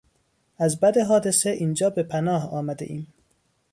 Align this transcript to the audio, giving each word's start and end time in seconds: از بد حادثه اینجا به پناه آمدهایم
از 0.57 0.79
بد 0.79 0.97
حادثه 0.97 1.49
اینجا 1.49 1.89
به 1.89 2.03
پناه 2.03 2.49
آمدهایم 2.53 3.07